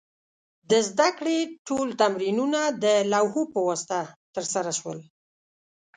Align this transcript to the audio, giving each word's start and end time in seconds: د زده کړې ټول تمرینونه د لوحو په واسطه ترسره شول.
د 0.69 0.71
زده 0.89 1.09
کړې 1.17 1.37
ټول 1.67 1.87
تمرینونه 2.01 2.61
د 2.83 2.85
لوحو 3.13 3.41
په 3.53 3.59
واسطه 3.67 3.99
ترسره 4.35 4.71
شول. 4.79 4.99